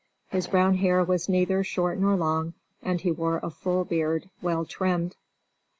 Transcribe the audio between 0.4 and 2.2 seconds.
brown hair was neither short nor